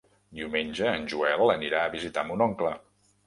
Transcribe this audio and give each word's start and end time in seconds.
Diumenge 0.37 0.87
en 0.99 1.03
Joel 1.11 1.53
anirà 1.55 1.83
a 1.87 1.91
visitar 1.97 2.23
mon 2.31 2.45
oncle. 2.49 2.73